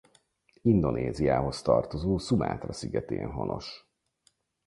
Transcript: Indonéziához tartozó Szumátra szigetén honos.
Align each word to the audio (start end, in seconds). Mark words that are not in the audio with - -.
Indonéziához 0.61 1.61
tartozó 1.61 2.17
Szumátra 2.17 2.73
szigetén 2.73 3.31
honos. 3.31 3.87